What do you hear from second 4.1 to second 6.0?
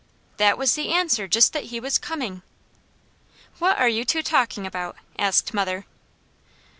talking about?" asked mother.